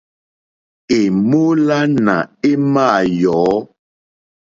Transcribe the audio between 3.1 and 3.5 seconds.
yɔ̌.